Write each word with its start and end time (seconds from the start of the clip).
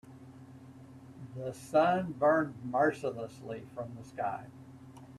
The 1.35 1.53
sun 1.53 2.13
burned 2.13 2.55
mercilessly 2.65 3.67
from 3.75 3.93
the 3.93 4.03
sky. 4.03 4.47